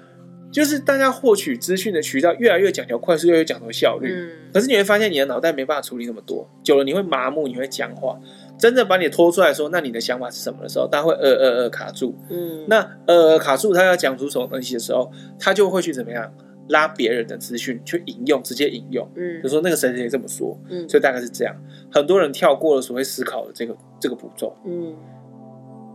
[0.51, 4.11] 就是大家获取资讯的渠道越来越讲究快速，越来越讲究效率。
[4.11, 4.31] 嗯。
[4.51, 8.19] 可是你会发现，你的脑袋没办法处理那么多，久了你会麻木，你会僵化。
[8.59, 12.13] 真正把你拖出来说，那你的想法是什么的时候，他会呃呃呃卡住。
[12.29, 12.65] 嗯。
[12.67, 16.31] 那呃卡住，他要讲出什么东西的时候，他就会去怎么样
[16.67, 19.09] 拉别人的资讯去引用，直接引用。
[19.15, 19.41] 嗯。
[19.41, 20.59] 就说那个谁谁这么说。
[20.69, 20.87] 嗯。
[20.89, 21.55] 所以大概是这样，
[21.89, 24.55] 很多人跳过了所谓思考的这个这个步骤。
[24.65, 24.93] 嗯。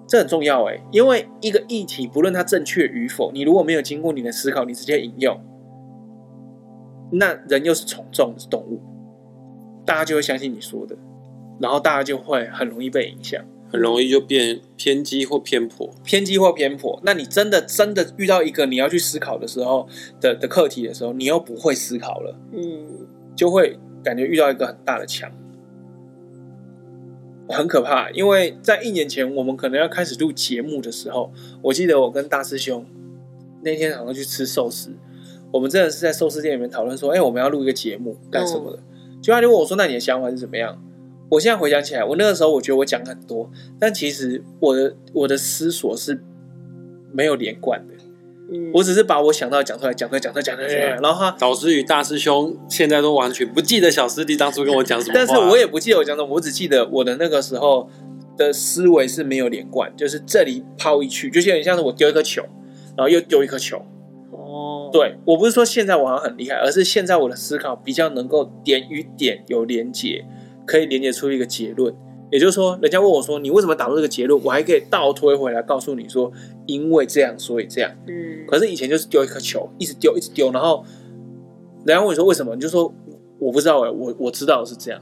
[0.06, 5.40] 这很重要哎，因为一个议题不论它正确与否，你如果没有经过你的思考，你直接引用，
[7.10, 8.82] 那人又是从众的动物，
[9.86, 10.94] 大家就会相信你说的，
[11.64, 17.00] 然后大家就会很容易被影响，很容易就变偏激或偏颇，偏激或偏颇。
[17.04, 19.88] 那你真的真的遇到一个你要去思考的时候
[20.20, 25.32] 的的课题的时候，你又不会思考了，嗯，就会感觉遇到一个很大的墙。
[27.48, 32.84] 很可怕，因为在一年前，我们可能要开始录节目的时候，我记得我跟大师兄
[33.62, 34.90] 那天好像去吃寿司，
[35.50, 38.82] 我们真的是在寿司店里面讨论说，哎、欸，我们要录一个节目干什么的？
[39.22, 40.78] 就、嗯、他就问我说，那你的想法是怎么样？
[41.30, 46.22] 我现在回想起来，我那个时候我觉得我讲很多，但其实我的我的思索是
[47.12, 47.94] 没有连贯的。
[48.74, 50.68] 我只是把我想到讲出来，讲出来，讲出来，讲出来，
[51.00, 57.88] 然后他导师与大师兄现在都完全不记得小师弟当初跟我讲什么，但是我也不记得我讲什么，我只记得我的那个时候
[58.36, 62.42] 的思维是没有连贯，就是这里抛一去，就有点像是我丢一颗球，
[62.96, 63.82] 然后又丢一颗球。
[64.30, 70.22] 哦，对，我不是说现在我好像很厉害，而是现在我的思考比较能够点与点有连结，
[70.66, 71.94] 可以连接出一个结论。
[72.30, 76.32] 也就是说，人家问我说你为什么打出这个结论，我还可以倒推回来告诉你说，
[76.66, 77.90] 因为这样所以这样。
[78.08, 78.44] 嗯。
[78.48, 80.84] 可是以前就是丢一颗球，一直丢一直丢，然后
[81.86, 82.92] 人家问你说为什么，你就说
[83.38, 85.00] 我不知道哎，我我知道是这样，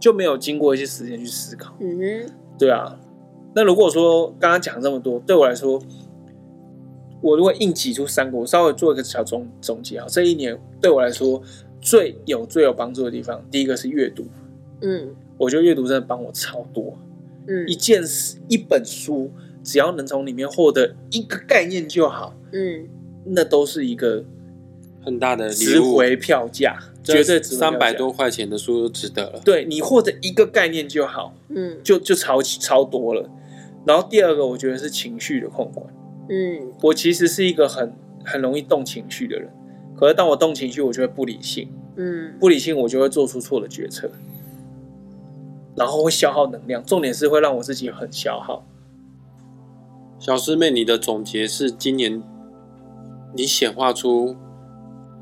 [0.00, 1.74] 就没有经过一些时间去思考。
[1.80, 2.32] 嗯哼。
[2.58, 2.98] 对啊。
[3.54, 5.80] 那如果说刚刚讲这么多，对我来说，
[7.20, 11.40] 我如果硬挤出三个，我稍微做一个小总总结啊，这一年对我来说
[11.80, 14.24] 最有最有帮助的地方，第一个是阅读，
[14.82, 16.98] 嗯，我觉得阅读真的帮我超多，
[17.46, 19.30] 嗯，一件事一本书，
[19.62, 22.88] 只要能从里面获得一个概念就好，嗯，
[23.24, 24.24] 那都是一个
[25.04, 29.40] 很大的值回票价，绝对值三百多块钱的书都值得了。
[29.44, 33.28] 对，你获得一个概念就好，嗯，就就超超多了。
[33.84, 35.86] 然后第二个，我觉得是情绪的控管。
[36.28, 37.92] 嗯，我其实是一个很
[38.24, 39.50] 很容易动情绪的人，
[39.96, 41.68] 可是当我动情绪，我就会不理性。
[41.96, 44.10] 嗯，不理性，我就会做出错的决策，
[45.76, 46.84] 然后会消耗能量。
[46.84, 48.64] 重点是会让我自己很消耗。
[50.18, 52.22] 小师妹，你的总结是今年
[53.34, 54.36] 你显化出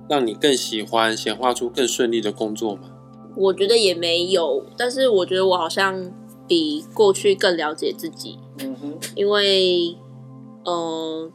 [0.09, 2.91] 让你更喜欢、显化出更顺利的工作吗？
[3.37, 6.13] 我觉得也没有，但是我觉得我好像。
[6.51, 9.97] 比过去更了解自己，嗯哼，因为，
[10.65, 11.33] 嗯、呃，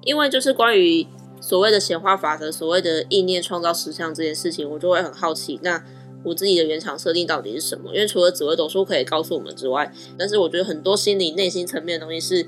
[0.00, 1.06] 因为就是关于
[1.42, 5.84] 所谓的显化法则，所谓的意念创造实相这件事情，我就会很好奇，那
[6.24, 7.94] 我自己的原厂设定到底是什么？
[7.94, 12.46] 因为除了紫微斗数可以告诉我们之外，但是我觉得很多心理内心层面的东西是，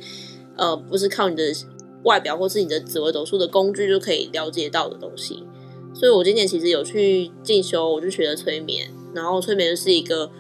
[0.57, 1.43] 呃，不是靠你的
[2.05, 5.43] 外表或是你的紫微斗数的工具就可以了解到的东西。
[5.95, 10.31] 所以我今年其实有去进修，我就学了催眠，然后催眠是一个。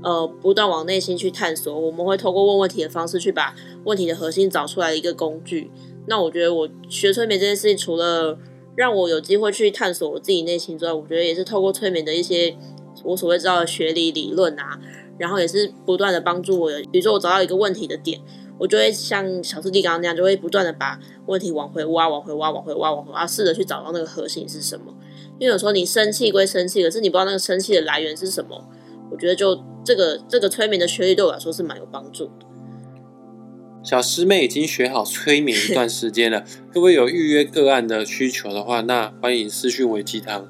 [0.00, 5.72] 呃，不断往内心去探索，我们会透过问问题的方式去把问题的核心找出来的一个工具。
[6.06, 8.38] 那我觉得我学催眠这件事情，除了
[8.76, 12.56] 让我有机会去探索我自己内心之外，我觉得也是透过催眠的一些
[13.08, 14.78] 我所谓知道的学理理论啊，
[15.18, 16.70] 然后也是不断的帮助我。
[16.92, 18.20] 比如说我找到一个问题的点，
[18.58, 24.94] 我就会像小师弟刚刚那样，就会不断的把问题往回挖，往回挖，往回挖，往回挖，试着去找到那个核心是什么。
[25.38, 28.68] 因为有时候你生气归生气，可是你不知道那个生气的来源是什么。
[29.10, 32.32] 我觉得就这个这个催眠的学历对我来说是蛮有帮助的。
[33.82, 36.44] 小师妹已经学好催眠一段时间了，
[36.74, 40.46] 各位有预约个案的需求的话，那欢迎私讯维鸡汤，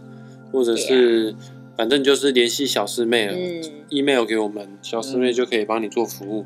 [0.50, 1.36] 或者是
[1.78, 6.44] 反正就是联系小师妹了，嗯，email 给我们，小师妹就可以帮你做服务。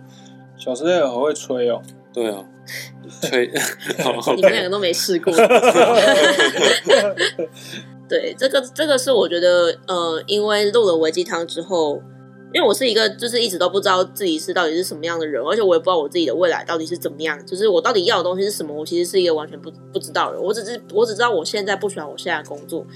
[0.58, 1.80] 小师妹好会吹哦，
[2.12, 2.44] 对哦，
[3.22, 3.50] 吹，
[4.36, 5.32] 你们两个都没试过。
[8.06, 12.02] 对，这个这个是我觉得，呃，因为录了微鸡汤之后，
[12.52, 20.38] 因为我是一个就是一直都不知道自己是到底是什么样的人，而且我也不知道我自己的未来到底是怎么样，就是我到底要的东西是什么，我其实是一个完全不不知道的。
[20.38, 22.86] 我只是我只知道我现在不喜欢我现在的工作，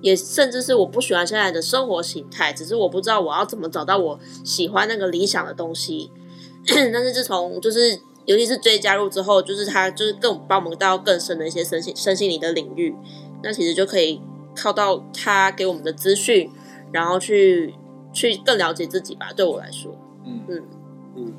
[0.00, 6.10] 也甚至是我不喜欢现在的生活形态，只是我不知道我要怎么找到我喜欢那个理想的东西。
[6.66, 12.94] 但是自从就是尤其是追加入之后，就是他就是更帮我们到更深的一些身心身心灵的领域，
[13.42, 14.20] 那其实就可以。
[14.58, 16.50] 靠到他给我们的资讯，
[16.90, 17.74] 然后去
[18.10, 19.30] 去更了解自己吧。
[19.36, 21.34] 对我来说，嗯嗯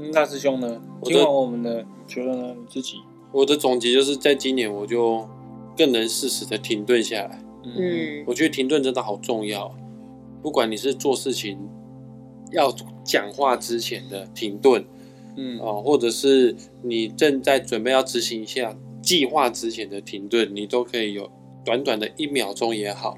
[0.00, 0.10] 嗯。
[0.10, 0.82] 大师兄呢？
[1.04, 2.52] 听完我们的，觉得呢？
[2.58, 2.96] 你自己？
[3.30, 5.24] 我的总结就是在今年，我就
[5.76, 7.38] 更能适时的停顿下来。
[7.64, 9.74] 嗯，我觉得停顿真的好重要。
[10.42, 11.58] 不管你是做事情
[12.52, 14.84] 要讲话之前的停顿，
[15.36, 21.30] 嗯啊，或者是你正在准备要执行一下计划之前的停顿，你都可以有。
[21.64, 23.16] 短短的一秒钟也好，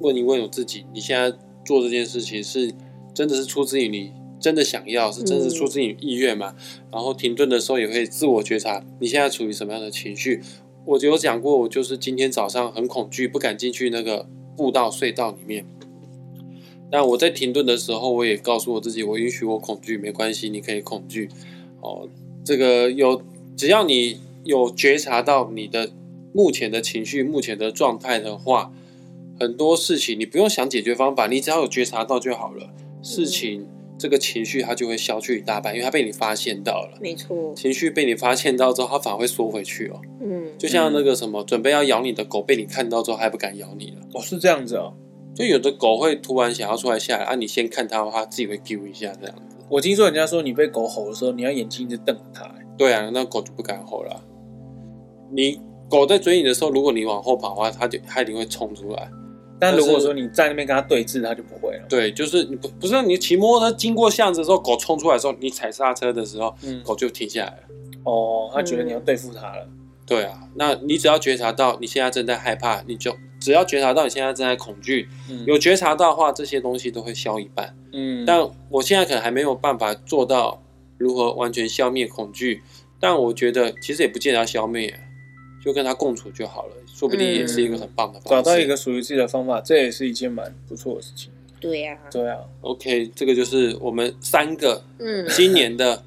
[0.00, 1.30] 问一问我自己，你现在
[1.64, 2.74] 做这件事情是
[3.14, 6.56] 真的是出自于你真的想要，是真的是出自于意愿吗？
[6.58, 6.88] 嗯。
[6.90, 10.42] 然后停顿的时候也会自我觉察，你现在处于什么样的情绪？
[10.84, 15.64] 我就有讲过，我就是今天早上很恐惧，不敢进去那个步道隧道里面。
[16.90, 21.28] 但我在停顿的时候，我也告诉我自己，我允许我恐惧，没关系，你可以恐惧。
[21.80, 22.08] 哦，
[22.44, 23.22] 这个有，
[23.56, 25.90] 只要你有觉察到你的。
[26.36, 28.72] 目前的情绪，目前的状态的话，
[29.38, 32.70] 很多事情你不用想解决方法，你只要有觉察到就好了。
[33.04, 33.68] 事情
[34.04, 36.98] 这个情绪它就会消去一大半，因为它被你发现到了。
[37.00, 39.98] 没错，情绪被你发现到之后，它反而会缩回去哦。
[40.20, 44.06] 嗯，就像那个什么，准备要咬你的狗被你看到之后，还不敢咬你了。
[44.12, 44.92] 哦，是这样子哦。
[45.34, 49.56] 就有的狗会突然想要出来下来，啊，你先看它的话，它自己会丢一下这样子。
[49.70, 52.54] 我听说人家说，你被狗吼的时候，你要眼睛一直瞪着它。
[52.76, 54.22] 对啊，那狗就不敢吼了。
[55.32, 55.58] 你。
[55.86, 59.08] 狗在追你的时候，如果你往后跑的话，它就它一定会冲出来。
[59.64, 61.86] 但如果说你在那边跟他对峙，他就不会了。
[61.88, 67.62] 对，就是你不不是你骑摩托车经过巷子的时候，狗冲出来的时候，你踩刹车的时候，嗯，狗就停下来了。
[68.04, 69.66] 哦，他觉得你要对付它了。
[70.04, 77.74] 对啊，那你只要觉察到你现在正在害怕，你就只要觉察到你现在正在恐惧，嗯、有觉察到的话，这些东西都会消一半。
[77.94, 80.62] 嗯，但我现在可能还没有办法做到
[80.98, 82.62] 如何完全消灭恐惧，
[83.00, 84.94] 但我觉得其实也不见得要消灭，
[85.64, 88.30] 就跟他共处就好了，说不定也是一个很棒的方法。
[88.30, 91.30] 找到一个属于自己的方法，这也是一件蛮不错的事情。
[91.60, 92.38] 对呀、啊，对啊。
[92.60, 96.04] OK，这个就是我们三个嗯今年的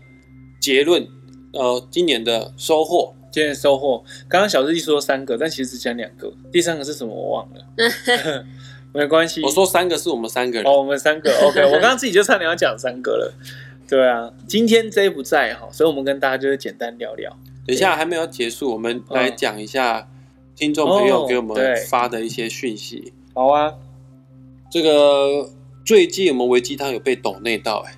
[0.61, 3.13] 结论，嗯、呃，今年的收获。
[3.29, 8.45] 今年收获，刚刚小日记说三个，但其实只讲两个，第三个是什么我忘了，
[8.93, 9.43] 没关系。
[9.43, 11.63] 我说三个是我们三个人，哦，我们三个，OK。
[11.65, 13.33] 我刚刚自己就差点要讲三个了，
[13.87, 14.33] 对啊。
[14.47, 17.37] 今天 J 不在哈，所以我们跟大家就是简单聊聊。
[17.67, 20.09] 等一下还没有结束，我们来讲一下
[20.57, 21.55] 听众朋友给我们
[21.87, 23.13] 发的一些讯息。
[23.35, 23.71] 好啊，
[24.71, 25.51] 这个
[25.85, 27.93] 最近我们维鸡汤有被抖内到哎。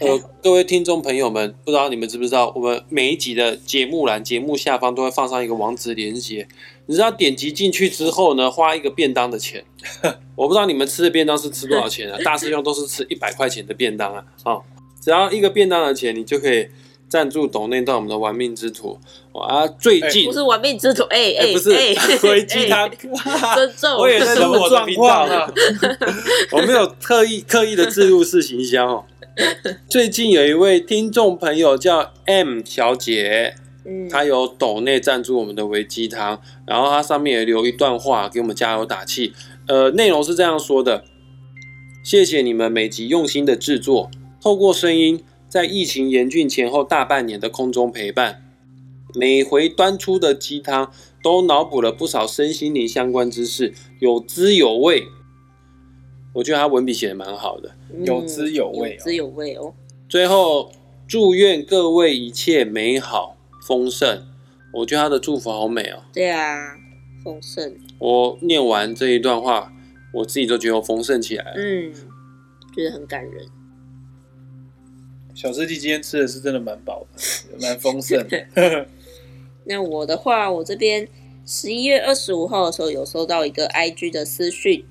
[0.00, 6.48] 呃，各位听众朋友们，不知道你们知不知道，我们每一集的节目栏、节目下方都会放上一个网址连接。
[6.86, 9.64] 你知道点击进去之后呢，花一个便当的钱。
[10.34, 12.18] 我不知道你们吃的便当是吃多少钱啊？
[12.24, 14.26] 大师兄都是吃一百块钱的便当啊。
[14.42, 14.58] 啊，
[15.00, 16.66] 只要一个便当的钱，你就可以
[17.14, 18.98] 赞助抖内到我们的玩命之徒。
[19.32, 21.70] 啊，最近不是玩命之徒，哎哎，不是
[22.26, 22.90] 微鸡汤，
[23.54, 25.48] 尊重，我也是我的频道啊。
[26.50, 29.04] 我没有特意刻意的置入式行销哦。
[29.88, 33.54] 最近有一位听众朋友叫 M 小姐，
[33.86, 39.32] 嗯，她有抖内赞助我们的维鸡汤，然后她上面也留一段话给我们加油打气。
[39.68, 41.04] 呃，内容是这样说的：
[42.04, 44.10] 谢谢你们每集用心的制作，
[44.42, 45.22] 透过声音，
[45.54, 48.42] 在疫情严峻前后大半年的空中陪伴，
[49.14, 50.90] 每回端出的鸡汤
[51.22, 55.04] 都脑补了不少身心灵相关知识，有滋有味。
[56.32, 57.72] 我觉得他文笔写的蛮好的，
[58.04, 59.72] 有滋有味，有滋有味哦。
[60.08, 60.72] 最后，
[61.06, 64.26] 祝愿各位一切美好丰盛。
[64.72, 66.02] 我觉得他的祝福好美哦。
[66.12, 66.74] 对啊，
[67.22, 67.76] 丰盛。
[68.00, 69.72] 我念完这一段话，
[70.14, 71.52] 我自己都觉得我丰盛起来了。
[71.56, 71.94] 嗯，
[72.74, 73.46] 觉得很感人。
[75.34, 78.46] 小师弟今天吃的是真的蛮饱的，蛮丰盛的。
[79.66, 81.08] 那我的话，我这边
[81.44, 84.84] 十一月二十五号的时候有收到一个 IG 的私讯。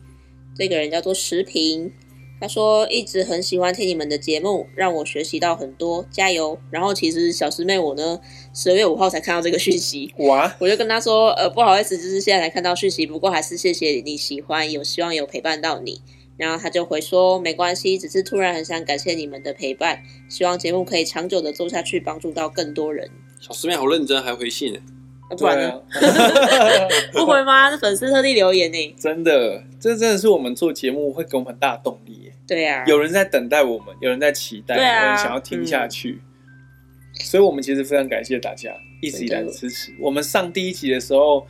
[0.56, 1.92] 这个人叫做石平，
[2.40, 6.60] 他说一直很喜欢听你们的节目，让我学习到很多，加油！
[6.70, 8.20] 然后其实小师妹我呢，
[8.54, 10.56] 十二月五号才看到这个讯息， 哇！
[10.60, 16.02] 我就跟他说，呃，不好意思，就是现在才看到讯息，不过还是谢谢你喜欢，有希望有陪伴到你。
[16.38, 23.10] 然后他就回说，没关系，只是突然很想感谢你们的陪伴，希望节目可以长久的做下去，帮助到更多人。
[23.40, 24.80] 小师妹好认真，还回信呢。
[25.38, 25.82] 不然呢？
[27.12, 27.72] 不回吗？
[27.72, 28.96] 是粉丝特地留言呢。
[29.00, 32.32] 真的，这真的是我们做节目会给我们很大的动力。
[32.46, 36.22] 对啊，有人在等待我们，有人在期待，有人想要听下去。
[37.22, 39.94] 所以，我们其实非常感谢大家一直以来的支持。
[40.00, 41.48] 我们上第一集的时候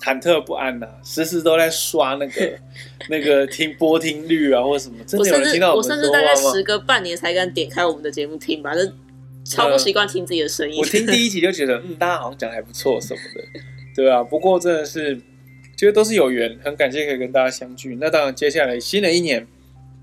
[0.00, 2.58] 忐忑不安呐，时时都在刷那个
[3.10, 4.96] 那个听播听率啊，或者什么。
[5.06, 8.74] 真的有人听到我甚至大概时隔半年才敢点开我们的节目听吧。
[8.74, 8.80] 就
[9.44, 10.78] 超不习惯听自己的声音。
[10.78, 13.60] 我听第一集就觉得， 嗯，大家好像讲的还不错什么的，
[13.96, 14.22] 对啊。
[14.22, 15.16] 不过真的是，
[15.76, 17.96] 其实都是有缘，很感谢可以跟大家相聚。
[18.00, 19.46] 那当然，接下来新的一年，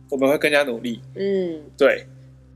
[0.09, 0.99] 我们会更加努力。
[1.15, 2.05] 嗯，对，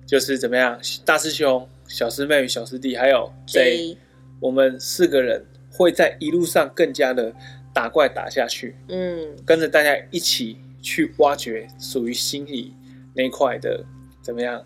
[0.06, 3.96] 就是怎么样，大师兄、小师妹、小师弟，还有 J，
[4.40, 5.46] 我们四个人
[5.82, 7.34] 会在一路上更加的
[7.74, 8.76] 打怪打下去。
[8.88, 12.74] 嗯，跟着大家一起去挖掘属于心里
[13.14, 13.84] 那一块的
[14.22, 14.64] 怎么样。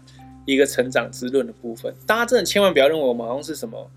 [0.48, 3.90] 一个成长之论的部分，大家真的千万不要认为我们好像是什么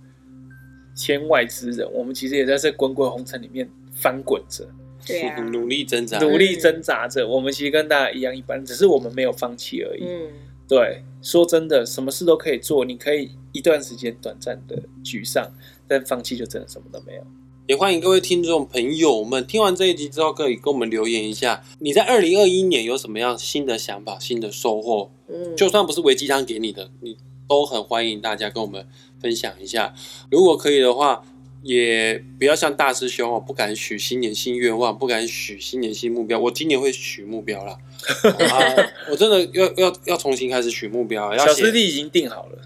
[0.97, 4.67] 天外之人，我们其实也在这滚滚红尘里面翻滚着，
[5.05, 7.29] 对啊，努力挣扎，努力挣扎着。
[7.29, 10.05] 我们其实跟大家一样一般，只是我们没有放弃而已。
[10.07, 10.33] 嗯，
[10.67, 15.51] 对，说真的，什么事都可以做，你可以一段时间短暂的沮丧，
[15.89, 17.23] 但放弃就真的什么都没有。
[17.67, 25.11] 也欢迎各位听众朋友们听完这一集之后，可以跟我们留言一下，你在二零二一年有什么样新的想法、新的收获？
[25.29, 28.87] 嗯，就算不是微鸡汤给你的，你都很欢迎大家跟我们
[29.21, 29.93] 分享一下。
[30.31, 31.25] 如果可以的话，
[31.65, 36.39] 也不要像大师兄哦，不敢许新年新愿望，不敢许新年新目标。
[36.39, 37.73] 我今年会许目标了，
[38.23, 41.37] 啊，我真的要要要重新开始许目标。
[41.37, 42.63] 小师弟已经定好了，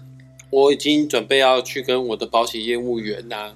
[0.53, 3.55] 我已经准备要去跟我的保险业务员呐、啊。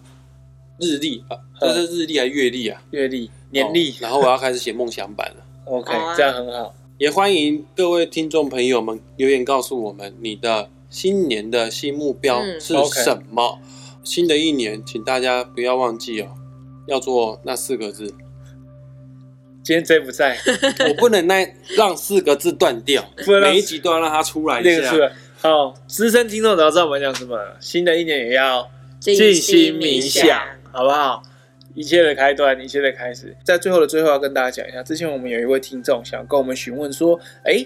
[0.79, 2.81] 日历啊，这是日历还是月历啊？
[2.89, 5.43] 月历、年历、哦，然后我要开始写梦想版了。
[5.65, 6.73] OK，这样很好。
[6.97, 12.73] 也欢迎各位听众朋友们留言告诉我们你的新年的新目标是
[13.03, 13.59] 什么？
[13.61, 16.29] 嗯 okay、新的一年，请大家不要忘记哦，
[16.87, 18.11] 要做那四个字。
[19.63, 20.37] 今天 J 不在，
[20.89, 23.07] 我不能那让四个字断掉，
[23.43, 24.91] 每一集都要让它出来一下。
[25.39, 27.39] 好，资深听众都要知道我们讲什么。
[27.59, 28.67] 新的一年也要
[28.99, 30.39] 静心冥想。
[30.71, 31.23] 好不好？
[31.73, 33.35] 一切的开端，一切的开始。
[33.43, 37.65] 在最后的最后，要跟大家讲一下，之前我们有一位听众想跟我们询问说，哎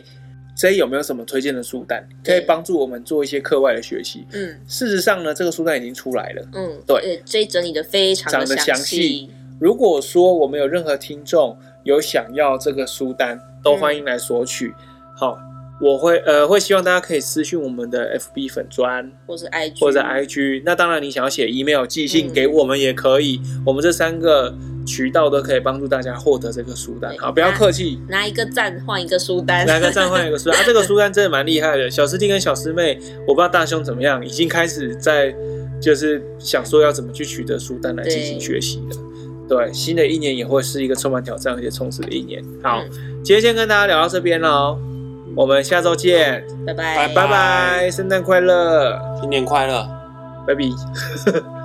[0.55, 4.25] ，J 有没有什么推荐的书单，可以帮助我们做一些课外的学习？
[4.33, 6.47] 嗯，事实上呢，这个书单已经出来了。
[6.53, 9.29] 嗯，对，J 整理的非常的详细。
[9.59, 14.67] 如果说我们有任何听众有想要这个书单，都欢迎来索取。
[14.67, 14.75] 嗯、
[15.15, 15.50] 好。
[15.81, 20.61] 我会呃会希望大家可以私讯我们的 FB 粉砖，或是 IG 或者 IG。
[20.63, 24.53] 那当然你想要写 email 寄信给我们也可以，嗯、我们这三个
[24.85, 27.17] 渠道都可以帮助大家获得这个书单。
[27.17, 30.59] 好，不要客气，拿一个赞换一个书单，拿一个赞换一个书单。
[30.59, 31.89] 啊， 这个书单真的蛮厉害的。
[31.89, 35.35] 小师弟跟小师妹，我不知道大兄怎么样，已经开始在
[35.81, 38.95] 就是想说要怎么去取得书单来进行学习了。
[39.49, 42.43] 对，对，新的一年也会是一个充满挑战而且充实的一年。
[42.61, 42.89] 好，嗯、
[43.23, 44.77] 今天先跟大家聊到这边喽。
[45.35, 49.87] 我们下周见，拜拜，拜拜，圣诞快乐，新年快乐，
[50.45, 51.60] 拜拜。